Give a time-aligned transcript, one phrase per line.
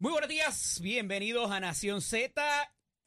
[0.00, 2.40] Muy buenos días, bienvenidos a Nación Z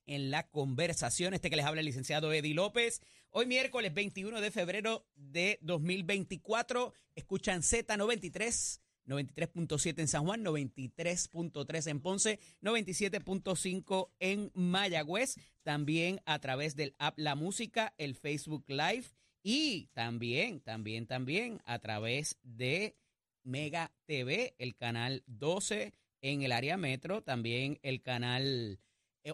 [0.07, 1.33] en la conversación.
[1.33, 3.01] Este que les habla el licenciado Eddie López.
[3.29, 6.93] Hoy miércoles 21 de febrero de 2024.
[7.15, 15.37] Escuchan Z93, 93.7 en San Juan, 93.3 en Ponce, 97.5 en Mayagüez.
[15.63, 19.05] También a través del app La Música, el Facebook Live
[19.43, 22.97] y también, también, también a través de
[23.43, 28.79] Mega TV, el canal 12 en el área metro, también el canal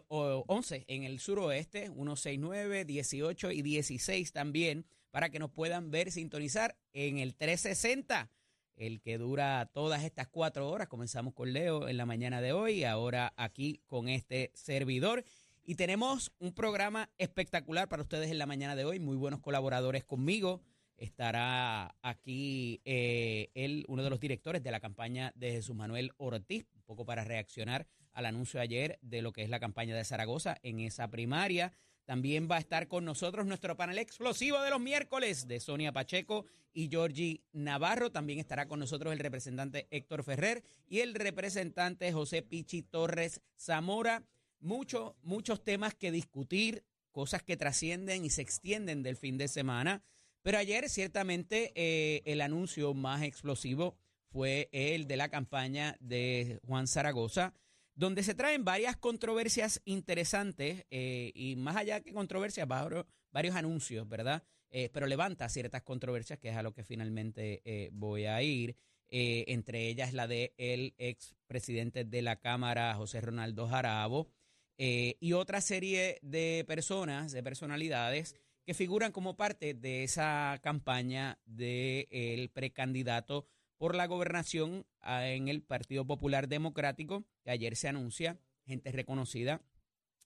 [0.10, 6.12] 11 eh, en el suroeste, 169, 18 y 16 también, para que nos puedan ver,
[6.12, 8.30] sintonizar en el 360,
[8.76, 10.88] el que dura todas estas cuatro horas.
[10.88, 15.24] Comenzamos con Leo en la mañana de hoy, ahora aquí con este servidor.
[15.64, 20.04] Y tenemos un programa espectacular para ustedes en la mañana de hoy, muy buenos colaboradores
[20.04, 20.62] conmigo
[20.98, 26.66] estará aquí eh, él, uno de los directores de la campaña de Jesús Manuel Ortiz,
[26.76, 30.58] un poco para reaccionar al anuncio ayer de lo que es la campaña de Zaragoza
[30.64, 31.72] en esa primaria.
[32.06, 36.46] También va a estar con nosotros nuestro panel explosivo de los miércoles de Sonia Pacheco
[36.74, 38.12] y Georgie Navarro.
[38.12, 44.24] También estará con nosotros el representante Héctor Ferrer y el representante José Pichi Torres Zamora.
[44.60, 50.02] Muchos, muchos temas que discutir, cosas que trascienden y se extienden del fin de semana.
[50.48, 53.98] Pero ayer ciertamente eh, el anuncio más explosivo
[54.32, 57.54] fue el de la campaña de Juan Zaragoza,
[57.96, 64.42] donde se traen varias controversias interesantes eh, y más allá que controversias, varios, anuncios, ¿verdad?
[64.70, 68.78] Eh, pero levanta ciertas controversias, que es a lo que finalmente voy a ir.
[69.10, 74.30] entre ellas la de el expresidente de la Cámara, José Ronaldo Jarabo,
[74.78, 78.38] y otra serie de personas, de personalidades
[78.68, 83.48] que figuran como parte de esa campaña del precandidato
[83.78, 89.62] por la gobernación ah, en el Partido Popular Democrático, que ayer se anuncia, gente reconocida,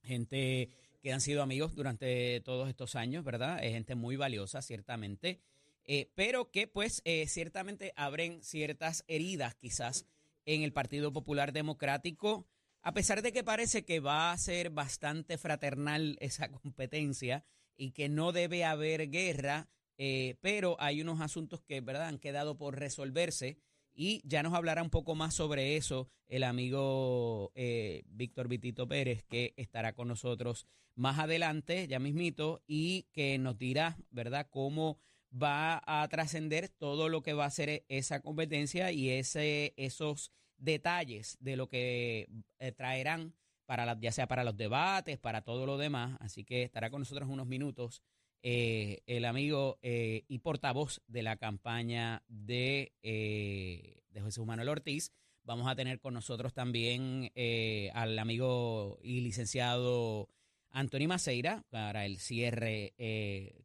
[0.02, 0.72] gente
[1.04, 3.64] que han sido amigos durante todos estos años, ¿verdad?
[3.64, 5.40] Es gente muy valiosa, ciertamente,
[5.86, 10.08] eh, pero que pues eh, ciertamente abren ciertas heridas quizás
[10.46, 12.48] en el Partido Popular Democrático,
[12.82, 17.46] a pesar de que parece que va a ser bastante fraternal esa competencia
[17.78, 22.08] y que no debe haber guerra, eh, pero hay unos asuntos que ¿verdad?
[22.08, 23.58] han quedado por resolverse
[23.94, 29.24] y ya nos hablará un poco más sobre eso el amigo eh, Víctor Vitito Pérez,
[29.24, 30.66] que estará con nosotros
[30.96, 34.98] más adelante, ya mismito, y que nos dirá, ¿verdad?, cómo
[35.32, 41.38] va a trascender todo lo que va a ser esa competencia y ese, esos detalles
[41.40, 43.34] de lo que eh, traerán
[43.72, 46.18] para ya sea para los debates, para todo lo demás.
[46.20, 48.04] Así que estará con nosotros unos minutos
[48.44, 55.14] eh, el amigo eh, y portavoz de la campaña de, eh, de Jesús Manuel Ortiz.
[55.46, 57.32] Vamos a tener con nosotros también
[57.94, 60.28] al amigo y licenciado
[60.72, 62.94] Anthony Maceira para el cierre,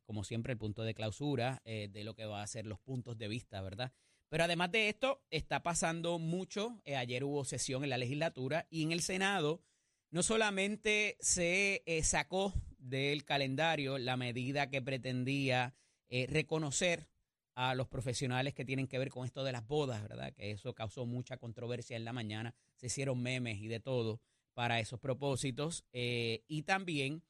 [0.04, 3.26] como siempre, el punto de clausura de lo que va a ser los puntos de
[3.26, 3.92] vista, ¿verdad?
[4.28, 6.80] Pero además de esto, está pasando mucho.
[6.86, 9.62] ayer hubo sesión en la legislatura y en el Senado
[10.10, 15.74] no solamente se eh, sacó del calendario la medida que pretendía
[16.08, 17.08] eh, reconocer
[17.54, 20.32] a los profesionales que tienen que ver con esto de las bodas, ¿verdad?
[20.34, 24.20] Que eso causó mucha controversia en la mañana, se hicieron memes y de todo
[24.52, 25.84] para esos propósitos.
[25.92, 27.22] Eh, y también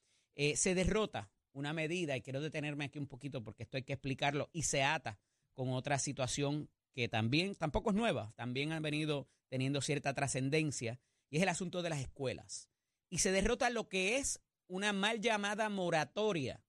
[0.55, 4.51] se derrota una medida, y quiero detenerme aquí un poquito porque esto hay que explicarlo,
[4.53, 5.19] y se ata
[5.55, 10.99] con otra situación que también, tampoco es nueva, también han venido teniendo cierta trascendencia
[11.31, 12.69] y es el asunto de las escuelas.
[13.11, 16.63] Y se derrota lo que es una mal llamada moratoria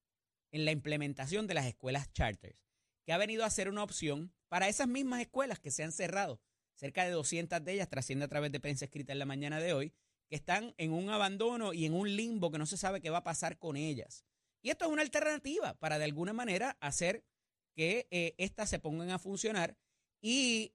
[0.52, 2.58] en la implementación de las escuelas charters,
[3.06, 6.42] que ha venido a ser una opción para esas mismas escuelas que se han cerrado.
[6.76, 9.74] Cerca de 200 de ellas trasciende a través de prensa escrita en la mañana de
[9.74, 9.94] hoy,
[10.30, 13.20] que están en un abandono y en un limbo que no se sabe qué va
[13.20, 14.26] a pasar con ellas.
[14.62, 17.24] Y esto es una alternativa para de alguna manera hacer
[17.76, 19.78] que eh, éstas se pongan a funcionar
[20.22, 20.74] y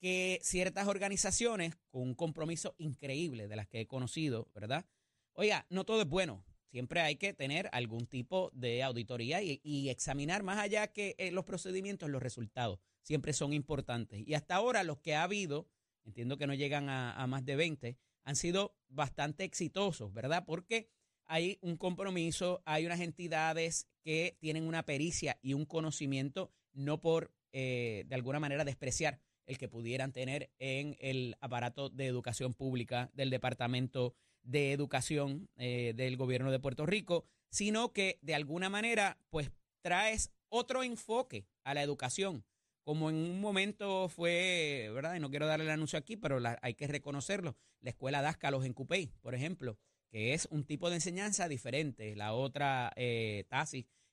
[0.00, 4.86] que ciertas organizaciones con un compromiso increíble de las que he conocido, ¿verdad?
[5.34, 6.42] Oiga, no todo es bueno.
[6.70, 11.44] Siempre hay que tener algún tipo de auditoría y, examinar más allá que eh, los
[11.44, 12.78] procedimientos, los resultados.
[13.02, 14.22] Siempre son importantes.
[14.26, 15.68] Y hasta ahora los que ha habido,
[16.04, 20.44] entiendo que no llegan a, más de 20, han sido bastante exitosos, ¿verdad?
[20.46, 20.88] Porque
[21.26, 27.34] hay un compromiso, hay unas entidades que tienen una pericia y un conocimiento, no por
[27.52, 33.10] eh, de alguna manera despreciar el que pudieran tener en el aparato de educación pública
[33.14, 39.18] del Departamento de Educación eh, del Gobierno de Puerto Rico, sino que de alguna manera
[39.30, 39.50] pues
[39.82, 42.44] traes otro enfoque a la educación
[42.90, 45.14] como en un momento fue, ¿verdad?
[45.14, 47.56] Y no quiero darle el anuncio aquí, pero hay que reconocerlo.
[47.80, 49.78] La escuela Dáscalos en Cupey, por ejemplo,
[50.10, 52.16] que es un tipo de enseñanza diferente.
[52.16, 53.46] La otra, eh,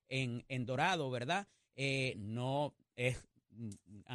[0.09, 1.47] en, en Dorado, ¿verdad?
[1.75, 3.23] Eh, no es,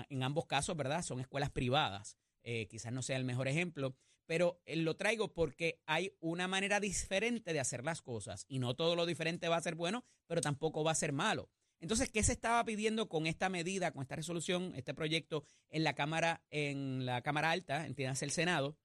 [0.08, 1.02] en ambos casos, ¿verdad?
[1.02, 2.16] Son escuelas privadas.
[2.44, 3.96] Eh, quizás no sea el mejor ejemplo,
[4.26, 8.74] pero eh, lo traigo porque hay una manera diferente de hacer las cosas y no
[8.74, 11.50] todo lo diferente va a ser bueno, pero tampoco va a ser malo.
[11.80, 15.94] Entonces, ¿qué se estaba pidiendo con esta medida, con esta resolución, este proyecto en la
[15.94, 18.76] Cámara, en la Cámara Alta, entiendas el Senado?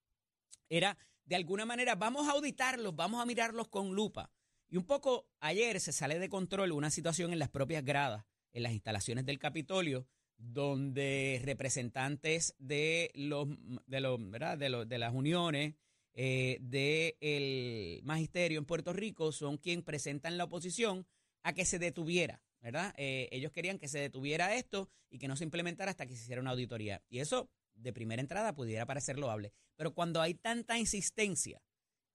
[0.70, 4.32] Era de alguna manera, vamos a auditarlos, vamos a mirarlos con lupa.
[4.70, 8.64] Y un poco ayer se sale de control una situación en las propias gradas, en
[8.64, 10.08] las instalaciones del Capitolio,
[10.38, 13.48] donde representantes de los
[13.88, 14.58] de los ¿verdad?
[14.58, 15.76] de, los, de las uniones
[16.14, 21.06] eh, del magisterio en Puerto Rico son quien presentan la oposición
[21.44, 22.94] a que se detuviera, ¿verdad?
[22.98, 26.24] Eh, ellos querían que se detuviera esto y que no se implementara hasta que se
[26.24, 27.04] hiciera una auditoría.
[27.08, 29.54] Y eso, de primera entrada, pudiera parecer loable.
[29.76, 31.62] Pero cuando hay tanta insistencia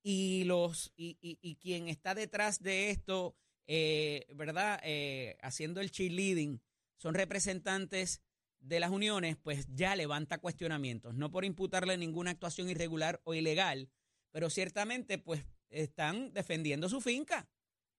[0.03, 3.37] y los y, y, quien está detrás de esto,
[3.67, 4.81] eh, ¿verdad?
[4.83, 6.61] Eh, haciendo el cheerleading
[7.03, 8.23] son representantes
[8.61, 13.91] de las uniones, pues ya levanta cuestionamientos, no por imputarle ninguna actuación irregular o ilegal,
[14.31, 17.49] pero ciertamente pues están defendiendo su finca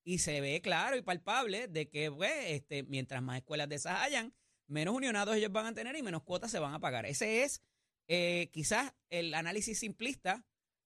[0.05, 3.99] y se ve claro y palpable de que pues, este, mientras más escuelas de esas
[3.99, 4.33] hayan,
[4.67, 7.05] menos unionados ellos van a tener y menos cuotas se van a pagar.
[7.05, 7.61] Ese es
[8.07, 10.45] eh, quizás el análisis simplista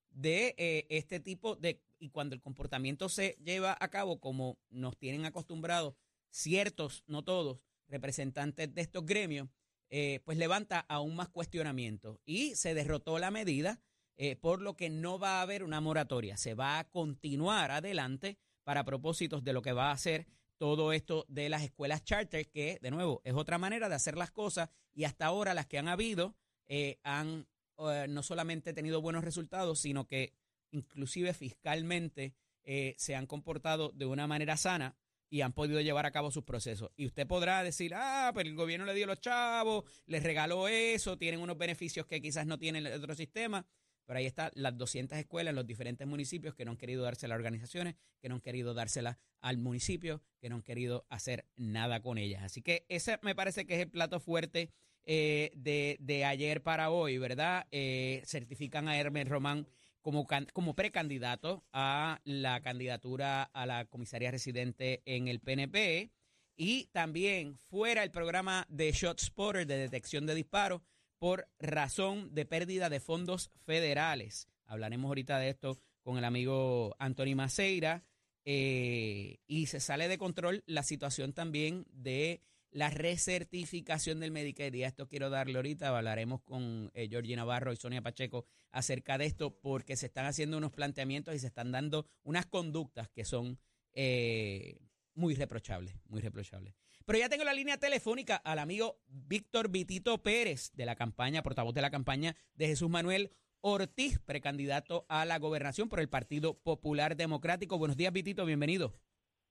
[0.09, 4.97] de eh, este tipo de, y cuando el comportamiento se lleva a cabo como nos
[4.97, 5.93] tienen acostumbrados
[6.31, 9.49] ciertos, no todos, representantes de estos gremios,
[9.89, 12.19] eh, pues levanta aún más cuestionamientos.
[12.25, 13.79] Y se derrotó la medida,
[14.17, 16.37] eh, por lo que no va a haber una moratoria.
[16.37, 21.25] Se va a continuar adelante para propósitos de lo que va a hacer todo esto
[21.29, 25.03] de las escuelas charter, que de nuevo es otra manera de hacer las cosas y
[25.03, 26.35] hasta ahora las que han habido
[26.65, 27.47] eh, han
[27.77, 30.33] no solamente tenido buenos resultados, sino que
[30.71, 34.97] inclusive fiscalmente se han comportado de una manera sana
[35.29, 36.91] y han podido llevar a cabo sus procesos.
[36.95, 41.17] Y usted podrá decir, ah, pero el gobierno le dio los chavos, les regaló eso,
[41.17, 43.65] tienen unos beneficios que quizás no tienen el otro sistema.
[44.05, 47.35] Pero ahí están las 200 escuelas en los diferentes municipios que no han querido dársela
[47.35, 52.01] a organizaciones, que no han querido dársela al municipio, que no han querido hacer nada
[52.01, 52.41] con ellas.
[52.43, 54.71] Así que ese me parece que es el plato fuerte
[55.03, 57.67] eh, de, de, ayer para hoy, ¿verdad?
[57.71, 59.67] Eh, certifican a Hermes Román
[60.01, 66.11] como, como precandidato a la candidatura a la comisaría residente en el PNP
[66.55, 70.81] y también fuera el programa de Shot Spotter de detección de disparos
[71.19, 74.47] por razón de pérdida de fondos federales.
[74.65, 78.03] Hablaremos ahorita de esto con el amigo Anthony Maceira.
[78.49, 82.41] Eh, y se sale de control la situación también de
[82.71, 84.83] la recertificación del Medicare.
[84.83, 89.59] Esto quiero darle ahorita, hablaremos con eh, Georgie Navarro y Sonia Pacheco acerca de esto,
[89.59, 93.59] porque se están haciendo unos planteamientos y se están dando unas conductas que son
[93.93, 94.79] eh,
[95.15, 96.75] muy reprochables, muy reprochables.
[97.05, 101.73] Pero ya tengo la línea telefónica al amigo Víctor Vitito Pérez, de la campaña, portavoz
[101.73, 103.31] de la campaña de Jesús Manuel
[103.61, 107.77] Ortiz, precandidato a la gobernación por el Partido Popular Democrático.
[107.77, 108.93] Buenos días, Vitito, bienvenido.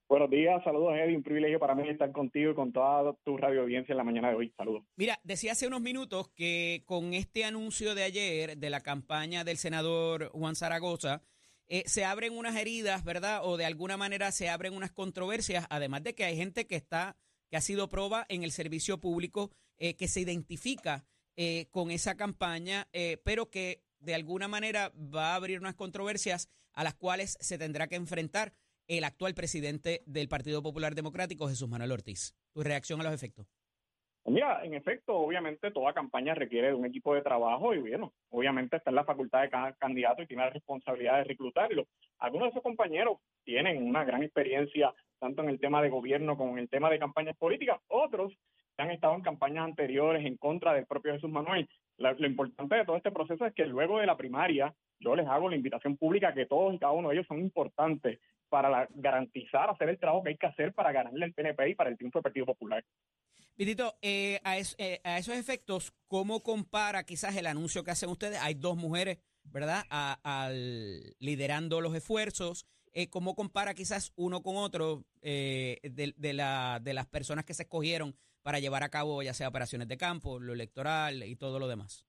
[0.09, 3.63] Buenos días, saludos Eddie, un privilegio para mí estar contigo y con toda tu radio
[3.63, 4.55] audiencia en la mañana de hoy.
[4.57, 4.85] Saludos.
[4.95, 9.57] Mira, decía hace unos minutos que con este anuncio de ayer de la campaña del
[9.57, 11.23] senador Juan Zaragoza,
[11.67, 13.41] eh, se abren unas heridas, ¿verdad?
[13.43, 17.17] O de alguna manera se abren unas controversias, además de que hay gente que está,
[17.51, 21.05] que ha sido proba en el servicio público, eh, que se identifica
[21.35, 22.87] eh, con esa campaña,
[23.25, 27.89] pero que de alguna manera va a abrir unas controversias a las cuales se tendrá
[27.89, 28.55] que enfrentar
[28.89, 32.35] el actual presidente del Partido Popular Democrático, Jesús Manuel Ortiz.
[32.53, 33.47] ¿Tu reacción a los efectos?
[34.29, 38.77] Mira, en efecto, obviamente toda campaña requiere de un equipo de trabajo y bueno, obviamente
[38.77, 41.87] está en la facultad de cada candidato y tiene la responsabilidad de reclutarlo.
[42.19, 46.53] Algunos de esos compañeros tienen una gran experiencia tanto en el tema de gobierno como
[46.53, 47.81] en el tema de campañas políticas.
[47.87, 48.37] Otros
[48.79, 51.69] han estado en campañas anteriores en contra del propio Jesús Manuel.
[51.97, 55.49] lo importante de todo este proceso es que luego de la primaria yo les hago
[55.49, 59.89] la invitación pública que todos y cada uno de ellos son importantes para garantizar hacer
[59.89, 62.25] el trabajo que hay que hacer para ganarle el PNP y para el triunfo del
[62.25, 62.85] Partido Popular.
[63.57, 64.39] Vitito, eh,
[64.79, 68.39] eh, a, esos efectos, ¿cómo compara quizás el anuncio que hacen ustedes?
[68.43, 72.67] Hay dos mujeres, ¿verdad?, al, liderando los esfuerzos.
[72.93, 78.59] Eh, ¿Cómo compara quizás uno con otro la, de las personas que se escogieron para
[78.59, 82.07] llevar a cabo ya sea operaciones de campo, lo electoral y todo lo demás?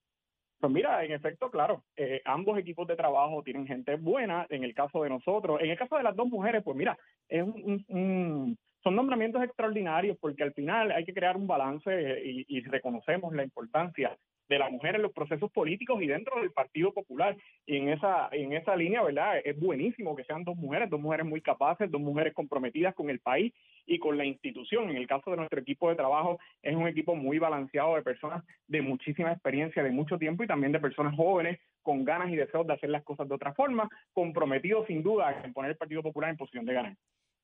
[0.59, 4.47] Pues mira, en efecto, claro, eh, ambos equipos de trabajo tienen gente buena.
[4.49, 6.97] En el caso de nosotros, en el caso de las dos mujeres, pues mira,
[7.29, 11.91] es un, son nombramientos extraordinarios porque al final hay que crear un balance
[12.23, 14.17] y, y reconocemos la importancia
[14.50, 17.36] de la mujer en los procesos políticos y dentro del Partido Popular.
[17.66, 19.42] Y en esa, en esa línea, ¿verdad?
[19.44, 23.20] Es buenísimo que sean dos mujeres, dos mujeres muy capaces, dos mujeres comprometidas con el
[23.20, 23.54] país
[23.86, 24.89] y con la institución.
[24.89, 28.44] En el caso de nuestro equipo de trabajo, es un equipo muy balanceado de personas
[28.68, 32.68] de muchísima experiencia, de mucho tiempo y también de personas jóvenes con ganas y deseos
[32.68, 36.30] de hacer las cosas de otra forma, comprometidos sin duda en poner el Partido Popular
[36.30, 36.96] en posición de ganar.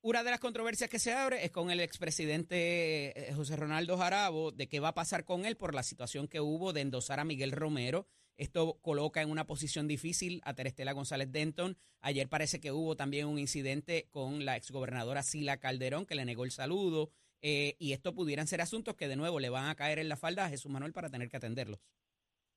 [0.06, 4.52] Una de las controversias que se abre es con el expresidente eh, José Ronaldo Jarabo
[4.52, 7.24] de qué va a pasar con él por la situación que hubo de endosar a
[7.24, 8.04] Miguel Romero.
[8.36, 11.78] Esto coloca en una posición difícil a Terestela González Denton.
[12.02, 16.44] Ayer parece que hubo también un incidente con la exgobernadora Sila Calderón que le negó
[16.44, 17.08] el saludo.
[17.40, 20.16] Eh, y esto pudieran ser asuntos que de nuevo le van a caer en la
[20.16, 21.80] falda a Jesús Manuel para tener que atenderlos.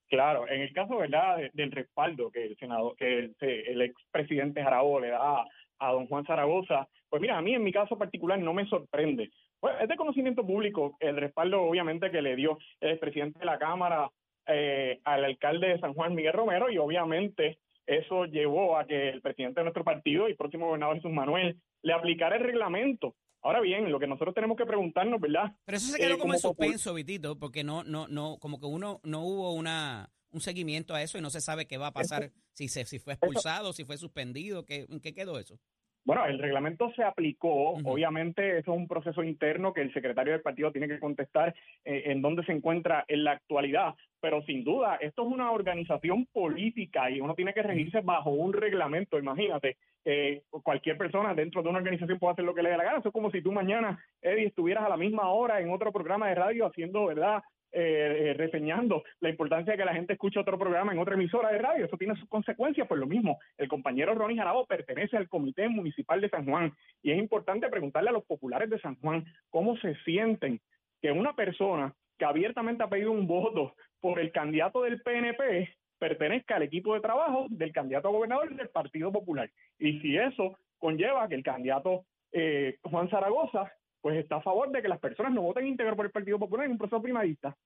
[0.10, 5.00] Claro, en el caso verdad del respaldo que el senador, que el, el expresidente Jarabo
[5.00, 5.46] le da
[5.80, 9.32] a don Juan Zaragoza, pues mira, a mí en mi caso particular no me sorprende.
[9.60, 13.58] Pues es de conocimiento público el respaldo obviamente que le dio el presidente de la
[13.58, 14.10] Cámara
[14.46, 19.22] eh, al alcalde de San Juan, Miguel Romero, y obviamente eso llevó a que el
[19.22, 23.16] presidente de nuestro partido y próximo gobernador Jesús Manuel le aplicara el reglamento.
[23.42, 25.54] Ahora bien, lo que nosotros tenemos que preguntarnos, ¿verdad?
[25.66, 28.66] Pero eso se quedó eh, como en suspenso, Vitito, porque no, no, no, como que
[28.66, 31.94] uno no hubo una un seguimiento a eso y no se sabe qué va a
[31.94, 35.60] pasar, si se, si fue expulsado, si fue suspendido, ¿qué, ¿en qué quedó eso?
[36.08, 40.42] Bueno, el reglamento se aplicó, obviamente eso es un proceso interno que el secretario del
[40.42, 44.96] partido tiene que contestar eh, en dónde se encuentra en la actualidad, pero sin duda
[45.02, 50.44] esto es una organización política y uno tiene que regirse bajo un reglamento, imagínate, eh,
[50.64, 53.10] cualquier persona dentro de una organización puede hacer lo que le dé la gana, eso
[53.10, 56.36] es como si tú mañana, Eddie, estuvieras a la misma hora en otro programa de
[56.36, 57.44] radio haciendo, ¿verdad?,
[57.80, 61.60] eh, reseñando la importancia de que la gente escuche otro programa en otra emisora de
[61.60, 61.86] radio.
[61.86, 62.88] Eso tiene sus consecuencias.
[62.88, 67.12] Pues lo mismo, el compañero Ronnie Jarabo pertenece al Comité Municipal de San Juan y
[67.12, 70.60] es importante preguntarle a los populares de San Juan cómo se sienten
[71.04, 75.70] que una persona que abiertamente ha pedido un voto por el candidato del PNP
[76.00, 79.52] pertenezca al equipo de trabajo del candidato a gobernador del Partido Popular.
[79.78, 84.82] Y si eso conlleva que el candidato eh, Juan Zaragoza pues está a favor de
[84.82, 87.58] que las personas no voten íntegro por el Partido Popular en un proceso primarista.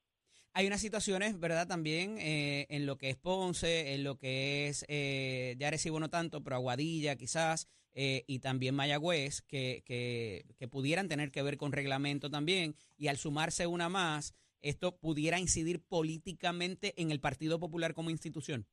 [0.54, 1.68] Hay unas situaciones, ¿verdad?
[1.68, 6.10] También eh, en lo que es Ponce, en lo que es, eh, ya recibo no
[6.10, 11.56] tanto, pero Aguadilla quizás, eh, y también Mayagüez, que, que, que pudieran tener que ver
[11.56, 17.60] con reglamento también, y al sumarse una más, esto pudiera incidir políticamente en el Partido
[17.60, 18.68] Popular como institución.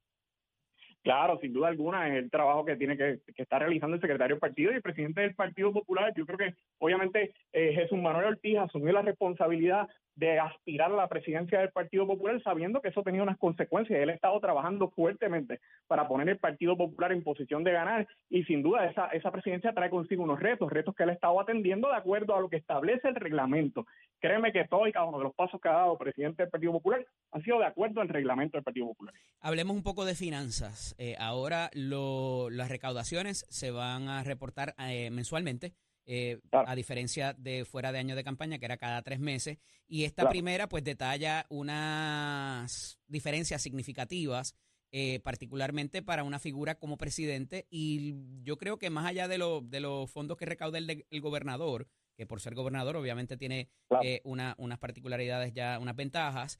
[1.09, 4.41] Claro, sin duda alguna, es el trabajo que tiene que, que realizando el secretario del
[4.41, 6.13] partido y el presidente del Partido Popular.
[6.15, 11.09] Yo creo que, obviamente, eh, Jesús Manuel Ortiz asumió la responsabilidad de aspirar a la
[11.09, 14.01] presidencia del Partido Popular sabiendo que eso tenía unas consecuencias.
[14.01, 18.43] Él ha estado trabajando fuertemente para poner el Partido Popular en posición de ganar y
[18.45, 21.89] sin duda esa, esa presidencia trae consigo unos retos, retos que él ha estado atendiendo
[21.89, 23.87] de acuerdo a lo que establece el reglamento.
[24.19, 26.51] Créeme que todo y cada uno de los pasos que ha dado el presidente del
[26.51, 29.15] Partido Popular han sido de acuerdo al reglamento del Partido Popular.
[29.41, 30.97] Hablemos un poco de finanzas.
[30.99, 35.75] Eh, ahora lo, las recaudaciones se van a reportar eh, mensualmente.
[36.11, 39.59] Eh, a diferencia de fuera de año de campaña, que era cada tres meses.
[39.87, 44.55] Y esta primera, pues, detalla unas diferencias significativas,
[44.91, 47.67] eh, particularmente para una figura como presidente.
[47.69, 51.21] Y yo creo que más allá de, lo, de los fondos que recauda el, el
[51.21, 51.87] gobernador,
[52.17, 53.69] que por ser gobernador obviamente tiene
[54.03, 56.59] eh, una, unas particularidades ya, unas ventajas,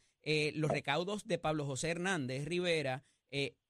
[0.57, 3.03] los recaudos de Pablo José Hernández Rivera,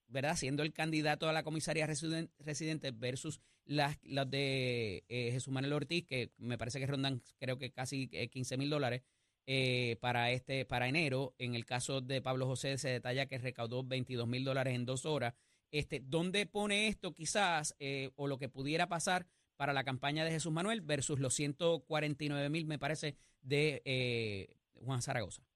[0.09, 0.35] ¿verdad?
[0.35, 6.03] Siendo el candidato a la comisaría residente versus las, las de eh, Jesús Manuel Ortiz,
[6.05, 9.03] que me parece que rondan creo que casi 15 eh, mil dólares
[9.45, 11.35] eh, para este para enero.
[11.37, 15.05] En el caso de Pablo José se detalla que recaudó 22 mil dólares en dos
[15.05, 15.35] horas.
[15.71, 17.75] Este, ¿Dónde pone esto quizás
[18.15, 22.65] o lo que pudiera pasar para la campaña de Jesús Manuel versus los 149 mil,
[22.65, 25.48] me parece, de Juan Zaragoza?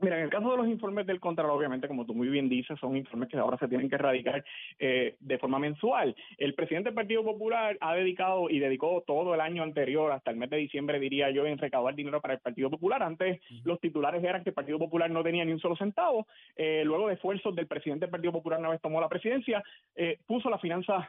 [0.00, 2.78] Mira, en el caso de los informes del Contralor, obviamente, como tú muy bien dices,
[2.80, 4.44] son informes que ahora se tienen que erradicar
[4.78, 6.16] eh, de forma mensual.
[6.36, 10.36] El presidente del Partido Popular ha dedicado y dedicó todo el año anterior, hasta el
[10.36, 13.02] mes de diciembre, diría yo, en recaudar dinero para el Partido Popular.
[13.04, 16.26] Antes los titulares eran que el Partido Popular no tenía ni un solo centavo.
[16.56, 19.62] Eh, luego de esfuerzos del presidente del Partido Popular, una vez tomó la presidencia,
[19.94, 21.06] eh, puso las finanzas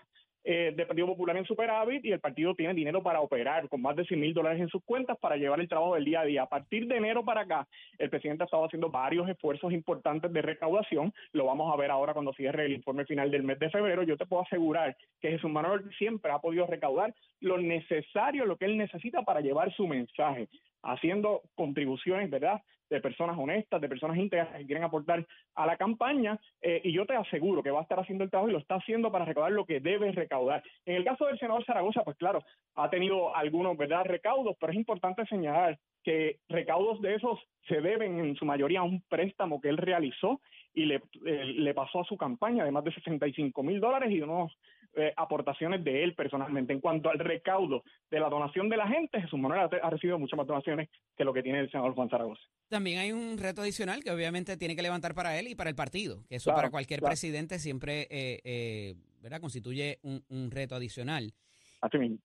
[0.48, 3.96] eh, del Partido Popular en superávit y el partido tiene dinero para operar con más
[3.96, 6.44] de 100 mil dólares en sus cuentas para llevar el trabajo del día a día.
[6.44, 10.44] A partir de enero para acá, el presidente ha estado haciendo varios esfuerzos importantes de
[10.44, 11.12] recaudación.
[11.32, 14.04] Lo vamos a ver ahora cuando cierre el informe final del mes de febrero.
[14.04, 18.66] Yo te puedo asegurar que Jesús Manuel siempre ha podido recaudar lo necesario, lo que
[18.66, 20.48] él necesita para llevar su mensaje
[20.86, 25.25] haciendo contribuciones, ¿verdad?, de personas honestas, de personas íntegras que quieren aportar
[25.56, 28.50] a la campaña, eh, y yo te aseguro que va a estar haciendo el trabajo
[28.50, 30.63] y lo está haciendo para recaudar lo que debe recaudar.
[30.86, 32.44] En el caso del senador Zaragoza, pues claro,
[32.75, 38.20] ha tenido algunos, ¿verdad?, recaudos, pero es importante señalar que recaudos de esos se deben
[38.20, 40.39] en su mayoría a un préstamo que él realizó
[40.75, 44.22] y le, eh, le pasó a su campaña de más de 65 mil dólares y
[44.22, 44.56] unos
[44.96, 46.74] eh, aportaciones de él personalmente.
[46.74, 50.38] En cuanto al recaudo de la donación de la gente, Jesús Manuel ha, recibido muchas
[50.38, 52.42] más donaciones que lo que tiene el senador Juan Zaragoza.
[52.70, 55.75] También hay un reto adicional que obviamente tiene que levantar para él y para el
[55.75, 59.40] partido, que eso para cualquier presidente siempre eh, eh, ¿verdad?
[59.40, 61.34] constituye un reto adicional.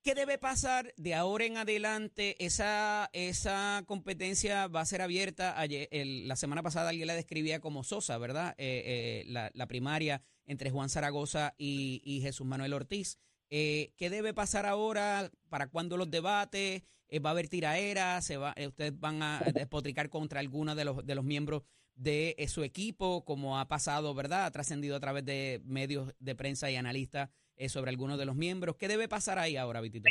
[0.03, 2.37] ¿Qué debe pasar de ahora en adelante?
[2.45, 5.55] Esa, esa competencia va a ser abierta.
[5.91, 8.55] La semana pasada alguien la describía como Sosa, ¿verdad?
[8.59, 13.19] Eh, eh, la, primaria entre Juan Zaragoza y, Jesús Manuel Ortiz.
[13.51, 15.31] Eh, ¿Qué debe pasar ahora?
[15.49, 16.83] ¿Para cuándo los debates?
[17.25, 18.21] ¿Va a haber tiraera?
[18.23, 21.63] ¿Se va, ¿Ustedes van a despotricar contra alguno de los, de los miembros
[21.97, 24.47] de su equipo, como ha pasado, ¿verdad?
[24.47, 27.29] Ha trascendido a través de medios de prensa y analistas
[27.61, 28.77] eh, sobre algunos de los miembros.
[28.77, 30.09] ¿Qué debe pasar ahí ahora, Vitito?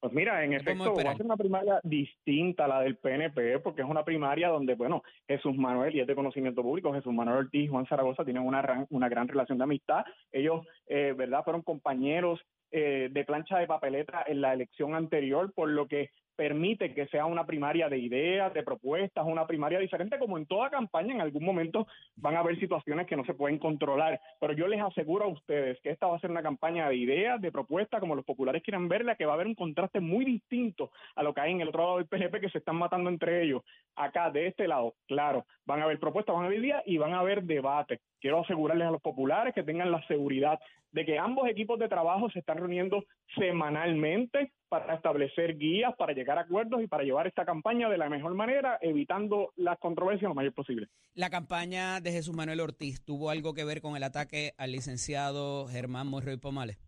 [0.00, 3.82] Pues mira, en efecto, va a ser una primaria distinta a la del PNP, porque
[3.82, 7.64] es una primaria donde, bueno, Jesús Manuel, y es de conocimiento público, Jesús Manuel Ortiz
[7.64, 10.04] y Juan Zaragoza tienen una, una gran relación de amistad.
[10.30, 12.38] Ellos, eh, ¿verdad?, fueron compañeros
[12.70, 17.26] eh, de plancha de papeleta en la elección anterior, por lo que permite que sea
[17.26, 21.44] una primaria de ideas, de propuestas, una primaria diferente, como en toda campaña, en algún
[21.44, 25.28] momento van a haber situaciones que no se pueden controlar, pero yo les aseguro a
[25.28, 28.62] ustedes que esta va a ser una campaña de ideas, de propuestas, como los populares
[28.62, 31.60] quieran verla, que va a haber un contraste muy distinto a lo que hay en
[31.60, 33.62] el otro lado del PNP, que se están matando entre ellos.
[33.96, 37.14] Acá, de este lado, claro, van a haber propuestas, van a haber ideas y van
[37.14, 37.98] a haber debates.
[38.20, 40.60] Quiero asegurarles a los populares que tengan la seguridad
[40.92, 43.04] de que ambos equipos de trabajo se están reuniendo
[43.36, 48.08] semanalmente para establecer guías, para llegar a acuerdos y para llevar esta campaña de la
[48.08, 50.88] mejor manera, evitando las controversias lo mayor posible.
[51.14, 55.66] La campaña de Jesús Manuel Ortiz tuvo algo que ver con el ataque al licenciado
[55.68, 56.78] Germán Monroy Pomales.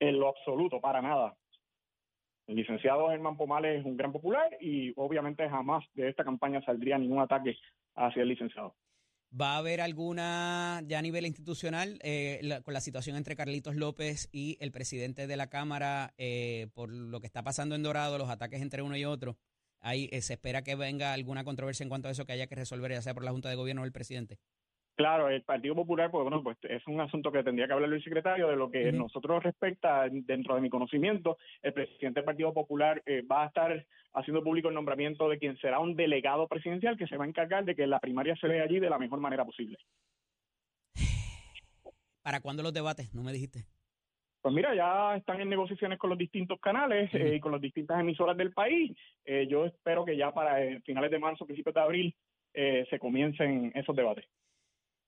[0.00, 1.36] En lo absoluto, para nada.
[2.46, 6.98] El licenciado Germán Pomales es un gran popular y obviamente jamás de esta campaña saldría
[6.98, 7.56] ningún ataque
[7.94, 8.74] hacia el licenciado.
[9.38, 14.28] ¿Va a haber alguna, ya a nivel institucional, eh, con la situación entre Carlitos López
[14.32, 18.30] y el presidente de la Cámara eh, por lo que está pasando en Dorado, los
[18.30, 19.36] ataques entre uno y otro?
[19.80, 22.54] Ahí eh, se espera que venga alguna controversia en cuanto a eso que haya que
[22.54, 24.38] resolver, ya sea por la Junta de Gobierno o el presidente.
[24.94, 28.04] Claro, el Partido Popular, pues bueno, pues es un asunto que tendría que hablar el
[28.04, 28.48] secretario.
[28.48, 33.22] De lo que nosotros respecta, dentro de mi conocimiento, el presidente del Partido Popular eh,
[33.22, 37.16] va a estar haciendo público el nombramiento de quien será un delegado presidencial que se
[37.16, 39.76] va a encargar de que la primaria se dé allí de la mejor manera posible.
[42.22, 43.14] ¿Para cuándo los debates?
[43.14, 43.66] No me dijiste.
[44.40, 47.98] Pues mira, ya están en negociaciones con los distintos canales eh, y con las distintas
[48.00, 48.96] emisoras del país.
[49.24, 52.14] Eh, yo espero que ya para finales de marzo, principios de abril,
[52.52, 54.26] se comiencen esos debates.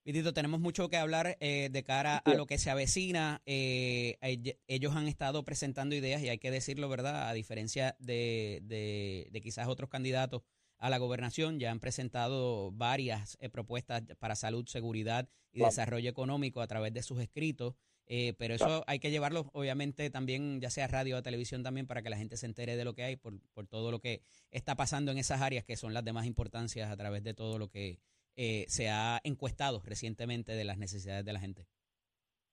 [0.07, 3.43] Vidito, tenemos mucho que hablar eh, de cara a lo que se avecina.
[3.45, 4.19] Eh,
[4.69, 7.29] ellos han estado presentando ideas y hay que decirlo, ¿verdad?
[7.29, 10.43] A diferencia de, de, quizás otros candidatos
[10.79, 16.61] a la gobernación, ya han presentado varias eh, propuestas para salud, seguridad y desarrollo económico
[16.61, 17.75] a través de sus escritos.
[18.39, 22.11] pero eso hay que llevarlo, obviamente, también, ya sea radio o televisión también, para que
[22.11, 25.11] la gente se entere de lo que hay, por, por todo lo que está pasando
[25.11, 27.99] en esas áreas que son las de más importancia a través de todo lo que
[28.37, 31.67] eh, se ha encuestado recientemente de las necesidades de la gente.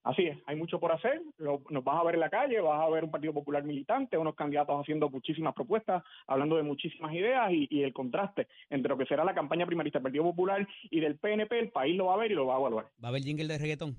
[0.04, 1.22] Así es, hay mucho por hacer.
[1.38, 4.34] nos vas a ver en la calle, vas a ver un Partido Popular militante, unos
[4.34, 9.24] candidatos haciendo muchísimas propuestas, hablando de muchísimas ideas y, el contraste entre lo que será
[9.24, 12.32] la campaña primarista del Partido Popular y del PNP, el país lo va a ver
[12.32, 12.84] y lo va a evaluar.
[13.02, 13.96] ¿Va a haber jingle de reggaetón?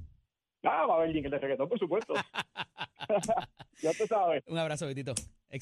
[0.62, 2.14] Ah, va a haber jingle de reggaetón, por supuesto.
[3.82, 4.44] ya te sabes.
[4.48, 5.14] Un abrazo, Betito.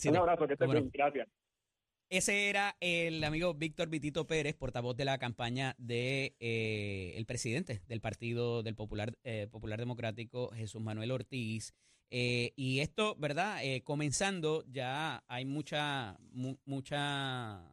[0.10, 0.90] Un abrazo, que estés bien.
[0.94, 1.28] Gracias.
[2.10, 7.82] Ese era el amigo Víctor Vitito Pérez, portavoz de la campaña de eh, el presidente
[7.88, 11.74] del Partido del Popular, eh, Popular Democrático, Jesús Manuel Ortiz.
[12.12, 13.64] Eh, y esto, ¿verdad?
[13.84, 16.20] comenzando, ya hay mucha,
[16.66, 17.64] mucha,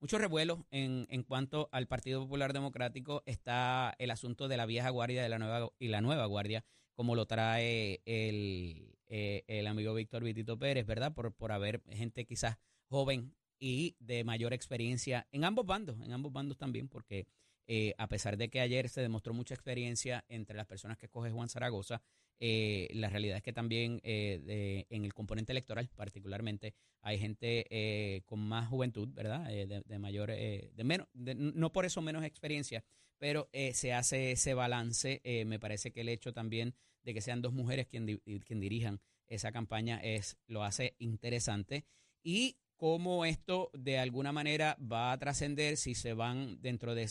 [0.00, 3.22] mucho revuelo en, en cuanto al Partido Popular Democrático.
[3.24, 7.14] Está el asunto de la vieja guardia de la nueva, y la nueva guardia, como
[7.14, 11.14] lo trae el, el amigo Víctor Vitito Pérez, ¿verdad?
[11.14, 12.58] Por, por haber gente quizás
[12.88, 17.26] joven y de mayor experiencia en ambos bandos, en ambos bandos también, porque
[17.68, 21.30] eh, a pesar de que ayer se demostró mucha experiencia entre las personas que escoge
[21.30, 22.00] Juan Zaragoza,
[22.38, 28.40] eh, la realidad es que también eh, en el componente electoral particularmente hay gente con
[28.40, 29.46] más juventud, ¿verdad?
[29.46, 32.84] De, mayor, de menos, no por eso menos experiencia,
[33.18, 35.22] pero se hace ese balance.
[35.46, 39.52] me parece que el hecho también de que sean dos mujeres quien, quien dirijan esa
[39.52, 41.84] campaña es lo hace interesante.
[42.24, 47.10] Y cómo esto de alguna manera va a trascender si se van dentro de,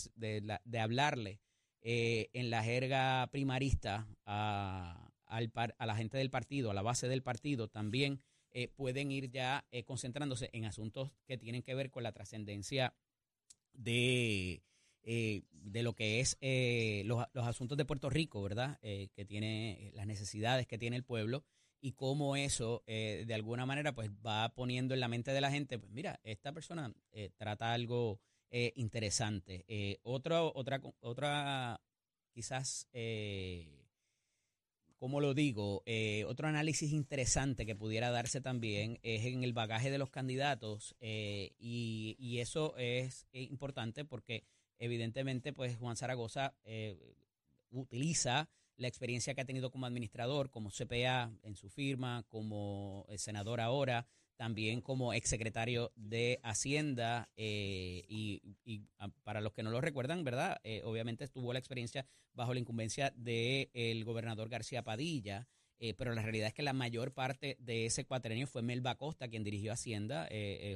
[0.80, 1.40] hablarle
[1.82, 5.12] eh, en la jerga primarista a,
[5.80, 9.84] la gente del partido, a la base del partido, también eh, pueden ir ya eh,
[9.84, 12.96] concentrándose en asuntos que tienen que ver con la trascendencia
[13.74, 14.64] de,
[15.04, 16.38] de lo que es
[17.06, 18.80] los, los, asuntos de Puerto Rico, ¿verdad?
[18.82, 21.44] que tiene las necesidades que tiene el pueblo
[21.86, 25.52] y cómo eso eh, de alguna manera pues va poniendo en la mente de la
[25.52, 28.20] gente, pues mira, esta persona eh, trata algo
[28.50, 30.00] eh, interesante.
[30.02, 31.80] otra, otra, otra,
[32.34, 32.88] quizás,
[34.98, 35.84] ¿cómo lo digo?
[36.26, 42.16] otro análisis interesante que pudiera darse también es en el bagaje de los candidatos y,
[42.18, 44.44] y, eso es importante porque
[44.80, 46.56] evidentemente pues Juan Zaragoza
[47.70, 53.18] utiliza la experiencia que ha tenido como administrador, como CPA en su firma, como eh,
[53.18, 58.42] senador ahora, también como exsecretario de Hacienda eh, y,
[59.00, 60.60] ah, para los que no lo recuerdan, ¿verdad?
[60.64, 65.48] Eh, obviamente estuvo la experiencia bajo la incumbencia del gobernador García Padilla,
[65.98, 69.44] pero la realidad es que la mayor parte de ese cuatrenio fue Melba Costa quien
[69.44, 70.28] dirigió Hacienda.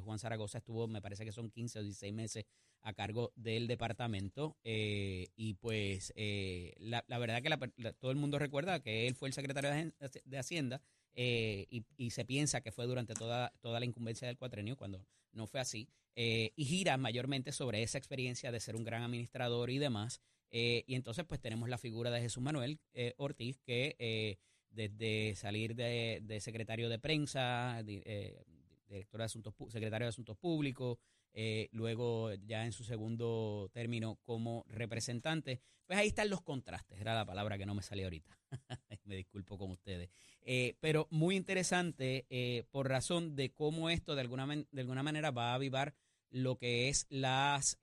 [0.03, 2.45] Juan Zaragoza estuvo, me parece que son 15 o 16 meses
[2.81, 8.81] a cargo del departamento eh, y pues eh, la, verdad que todo el mundo recuerda
[8.81, 10.81] que él fue el secretario de, Hacienda
[11.13, 15.47] eh, y, se piensa que fue durante toda, toda la incumbencia del cuatrenio cuando no
[15.47, 20.21] fue así y gira mayormente sobre esa experiencia de ser un gran administrador y demás
[20.51, 22.79] y entonces pues tenemos la figura de Jesús Manuel
[23.15, 24.37] Ortiz que
[24.69, 30.97] desde salir de, secretario de prensa, director de asuntos, secretario de asuntos públicos,
[31.33, 35.61] eh, luego ya en su segundo término como representante.
[35.85, 38.37] Pues ahí están los contrastes, era la palabra que no me salió ahorita.
[39.05, 40.09] me disculpo con ustedes.
[40.41, 45.31] Eh, pero muy interesante eh, por razón de cómo esto de alguna, de alguna manera
[45.31, 45.95] va a avivar
[46.29, 47.77] lo que es las,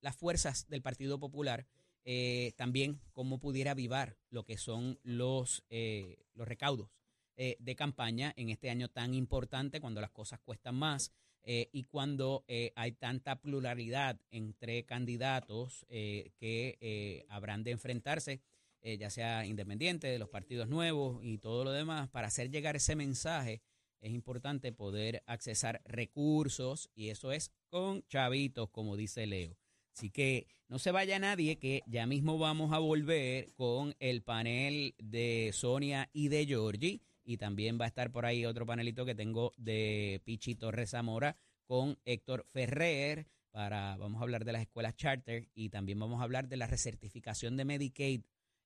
[0.00, 1.66] las fuerzas del Partido Popular.
[2.56, 6.95] también cómo pudiera avivar lo que son los, los recaudos
[7.36, 11.84] eh, de campaña en este año tan importante, cuando las cosas cuestan más eh, y
[11.84, 18.40] cuando eh, hay tanta pluralidad entre candidatos que habrán de enfrentarse,
[18.82, 22.94] ya sea independiente de los partidos nuevos y todo lo demás, para hacer llegar ese
[22.94, 23.62] mensaje
[24.00, 29.56] es importante poder accesar recursos y eso es con chavitos, como dice Leo.
[29.92, 34.94] Así que no se vaya nadie, que ya mismo vamos a volver con el panel
[34.98, 37.00] de Sonia y de Georgie.
[37.26, 41.36] Y también va a estar por ahí otro panelito que tengo de Pichi Torres Zamora
[41.66, 43.26] con Héctor Ferrer.
[43.50, 46.66] Para, vamos a hablar de las escuelas charter y también vamos a hablar de la
[46.66, 48.22] recertificación de Medicaid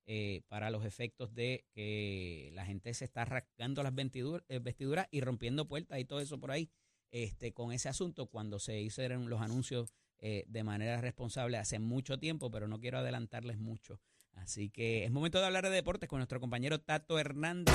[0.07, 5.21] eh, para los efectos de que la gente se está rasgando las eh, vestiduras y
[5.21, 6.69] rompiendo puertas y todo eso por ahí.
[7.13, 12.19] Este, con ese asunto, cuando se hicieron los anuncios eh, de manera responsable hace mucho
[12.19, 14.01] tiempo, pero no quiero adelantarles mucho.
[14.43, 17.75] Así que es momento de hablar de deportes con nuestro compañero Tato Hernández.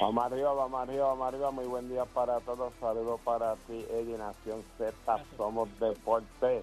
[0.00, 1.50] Vamos arriba, vamos arriba, vamos arriba.
[1.50, 2.72] Muy buen día para todos.
[2.80, 4.94] Saludos para ti, Eddie Nación Z.
[5.36, 6.62] Somos deporte.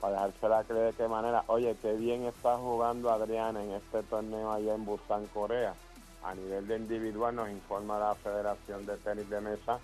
[0.00, 1.42] Para dejársela creer de qué manera.
[1.48, 5.74] Oye, qué bien está jugando Adriana en este torneo allá en Busan, Corea.
[6.22, 9.80] A nivel de individual nos informa la Federación de Tenis de Mesa.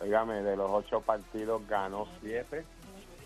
[0.00, 2.64] Oígame, de los ocho partidos ganó siete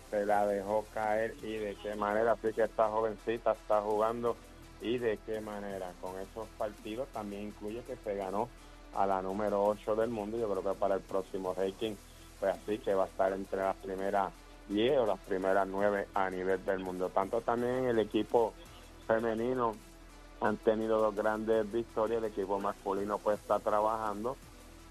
[0.09, 2.33] se la dejó caer y de qué manera.
[2.33, 4.35] Así que esta jovencita está jugando
[4.81, 5.91] y de qué manera.
[6.01, 8.49] Con esos partidos también incluye que se ganó
[8.95, 10.37] a la número 8 del mundo.
[10.37, 11.95] Yo creo que para el próximo ranking,
[12.39, 14.31] pues así que va a estar entre las primeras
[14.69, 17.09] 10 o las primeras 9 a nivel del mundo.
[17.09, 18.53] Tanto también el equipo
[19.07, 19.75] femenino
[20.41, 22.23] han tenido dos grandes victorias.
[22.23, 24.37] El equipo masculino pues está trabajando.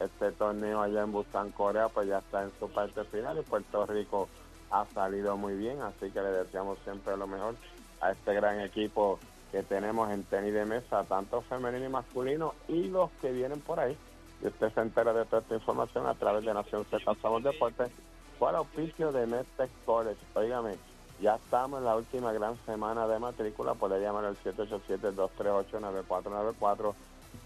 [0.01, 3.85] Este torneo allá en Busan, Corea, pues ya está en su parte final y Puerto
[3.87, 4.29] Rico
[4.71, 7.55] ha salido muy bien, así que le deseamos siempre lo mejor
[8.01, 9.19] a este gran equipo
[9.51, 13.81] que tenemos en tenis de mesa, tanto femenino y masculino, y los que vienen por
[13.81, 13.97] ahí.
[14.43, 17.91] Y usted se entera de toda esta información a través de Nación Z Deportes,
[18.39, 20.21] por auspicio de Medtech College.
[20.35, 20.77] Oígame,
[21.21, 26.95] ya estamos en la última gran semana de matrícula, puede llamar al 787-238-9494,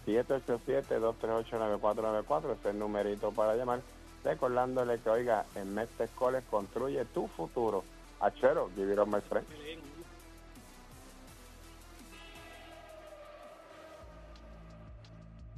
[0.06, 3.80] 787-238-9494, ese es el numerito para llamar
[4.24, 7.84] recordándole que, oiga, en Mestre College construye tu futuro.
[8.20, 9.46] Achero, give it my friend.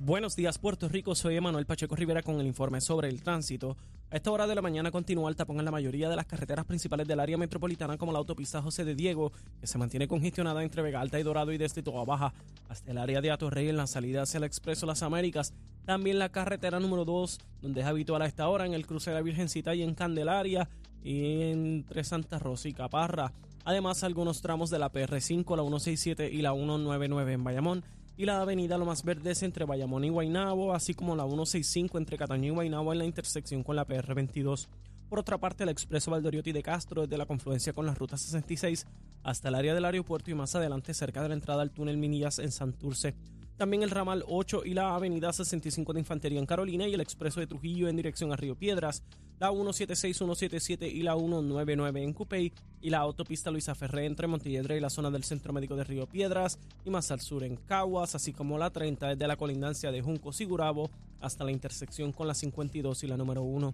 [0.07, 1.15] Buenos días, Puerto Rico.
[1.15, 3.79] Soy Emanuel Pacheco Rivera con el informe sobre el tránsito.
[4.11, 6.67] A esta hora de la mañana continúa el tapón en la mayoría de las carreteras
[6.67, 10.83] principales del área metropolitana, como la autopista José de Diego, que se mantiene congestionada entre
[10.83, 12.35] Vega Alta y Dorado y desde Toa Baja
[12.69, 15.55] hasta el área de Atorrey en la salida hacia el Expreso Las Américas
[15.87, 19.17] También la carretera número 2, donde es habitual a esta hora, en el cruce de
[19.17, 20.69] la Virgencita y en Candelaria,
[21.03, 23.33] y entre Santa Rosa y Caparra.
[23.65, 27.85] Además, algunos tramos de la PR5, la 167 y la 199 en Bayamón,
[28.17, 32.17] y la avenida Lo Más Verdes entre Bayamón y Guaynabo, así como la 165 entre
[32.17, 34.69] Cataño y Guaynabo en la intersección con la PR22.
[35.09, 38.87] Por otra parte, el expreso Valdoriotti de Castro desde la confluencia con la ruta 66
[39.23, 42.39] hasta el área del aeropuerto y más adelante cerca de la entrada al túnel Minillas
[42.39, 43.15] en Santurce.
[43.57, 47.39] También el ramal 8 y la avenida 65 de Infantería en Carolina y el expreso
[47.39, 49.05] de Trujillo en dirección a Río Piedras,
[49.39, 54.77] la 176, 177 y la 199 en Cupey y la autopista Luisa Ferré entre Montelledre
[54.77, 58.17] y la zona del Centro Médico de Río Piedras y más al sur en Caguas,
[58.17, 60.91] así como la 30 desde la colindancia de Junco Sigurabo
[61.21, 63.73] hasta la intersección con la 52 y la número 1.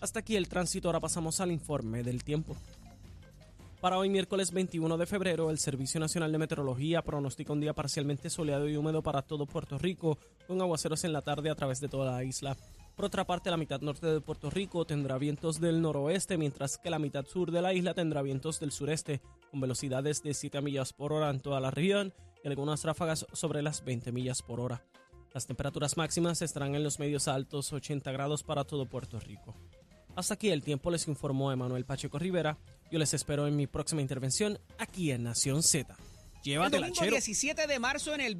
[0.00, 2.56] Hasta aquí el tránsito, ahora pasamos al informe del tiempo.
[3.82, 8.30] Para hoy miércoles 21 de febrero, el Servicio Nacional de Meteorología pronostica un día parcialmente
[8.30, 11.88] soleado y húmedo para todo Puerto Rico, con aguaceros en la tarde a través de
[11.88, 12.56] toda la isla.
[12.94, 16.90] Por otra parte, la mitad norte de Puerto Rico tendrá vientos del noroeste, mientras que
[16.90, 20.92] la mitad sur de la isla tendrá vientos del sureste, con velocidades de 7 millas
[20.92, 22.14] por hora en toda la región
[22.44, 24.84] y algunas ráfagas sobre las 20 millas por hora.
[25.34, 29.56] Las temperaturas máximas estarán en los medios altos, 80 grados para todo Puerto Rico.
[30.14, 32.58] Hasta aquí el tiempo les informó Emanuel Pacheco Rivera.
[32.92, 35.96] Yo les espero en mi próxima intervención aquí en Nación Z.
[36.44, 38.36] Llévatela, el domingo 17 de marzo en el